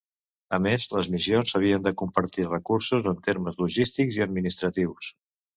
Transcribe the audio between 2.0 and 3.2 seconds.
compartir recursos